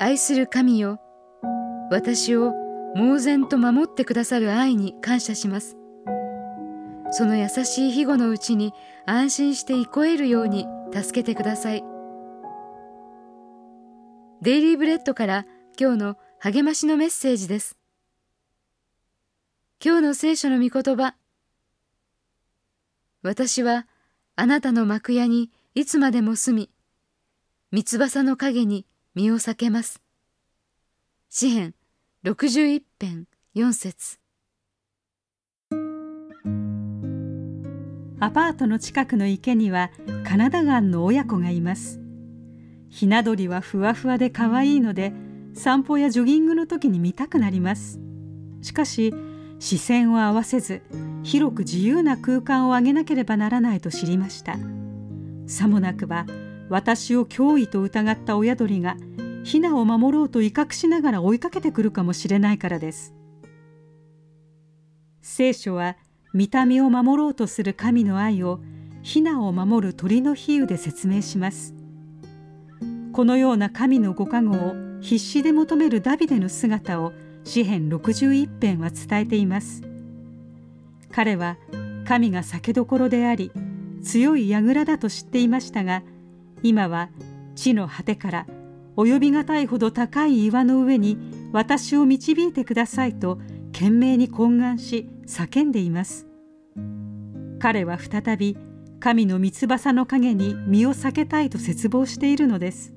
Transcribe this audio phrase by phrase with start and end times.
[0.00, 0.98] 愛する神よ
[1.90, 2.52] 私を
[2.96, 5.76] 猛然と守ってくださる愛に感謝します。
[7.10, 8.72] その優しい庇護のうちに
[9.06, 11.84] 安心して憩えるように助けてください。
[14.42, 15.46] デイリーブレッドから
[15.78, 17.76] 今日の励ましのメッセージです。
[19.84, 21.14] 今日の聖書の御言葉。
[23.22, 23.86] 私は
[24.36, 26.70] あなたの幕屋にいつまでも住み
[27.70, 30.02] 三翼の影に身を避けます。
[31.30, 31.74] 詩編
[32.24, 34.18] 61編4節。
[38.18, 39.92] アパートの近くの池には
[40.24, 42.00] カナダガンの親子がいます。
[42.88, 45.12] ひな鳥はふわふわで可愛いので
[45.52, 48.00] 散歩やジョギングの時に見たくなります。
[48.62, 49.14] しかし
[49.60, 50.82] 視線を合わせず
[51.22, 54.56] 広く自由な空間をあげなければならないと知りました。
[55.46, 56.26] さもなくば
[56.68, 58.96] 私を脅威と疑った親鳥が
[59.44, 63.14] ヒナを守ろうと威嚇しながら追いかけてくるかもしれないからです。
[65.20, 65.96] 聖書は
[66.32, 68.60] 見た目を守ろうとする神の愛を
[69.02, 71.74] ヒナを守る鳥の比喩で説明します。
[73.12, 77.12] このような神のご加護を必死で求めるダビデの姿を
[77.44, 79.82] 詩編61編は伝えています。
[81.12, 81.58] 彼は
[82.06, 83.52] 神が酒どころであり
[84.02, 86.02] 強い櫓だと知っていましたが
[86.64, 87.10] 今は
[87.54, 88.46] 地の果てから
[88.96, 91.18] 及びがたいほど高い岩の上に
[91.52, 93.38] 私を導いてくださいと
[93.72, 96.26] 懸命に懇願し叫んでいます。
[97.60, 98.56] 彼は再び
[98.98, 102.94] 神の三翼の陰に身を避けたいと絶望しているのです。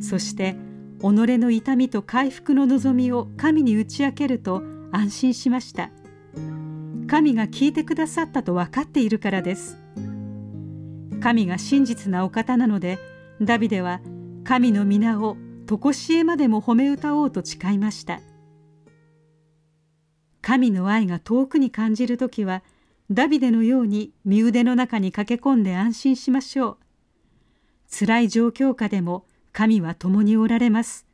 [0.00, 0.56] そして
[1.00, 5.90] 己の痛みと回復の望みを神に打ち明けると安心しました。
[7.06, 9.85] 神が聞いてくださったと分かっているからです。
[11.20, 12.98] 神が真実なお方なので
[13.40, 14.00] ダビデは
[14.44, 15.36] 神の皆を
[15.66, 18.20] 常しえまでも褒め歌おうと誓いました。
[20.40, 22.62] 神の愛が遠くに感じる時は
[23.10, 26.76] ダビデのように身腕の中に駆け込んで安心しましょう。
[27.90, 31.06] 辛い状況下でも神は共におられます。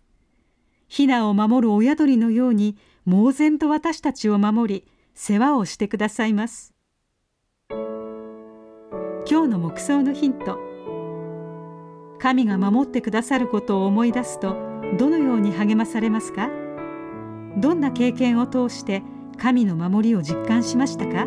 [0.88, 2.76] ヒナを守る親鳥のように
[3.06, 6.72] 猛然と私たちを守り世話をしてくださいます。
[9.32, 10.59] 今日の黙想のヒント。
[12.19, 14.54] 神が守ってくださることを思い出すと
[14.98, 16.50] どのように励まされますか？
[17.56, 19.03] どんな経験を通して
[19.38, 21.26] 神の守りを実感しましたか？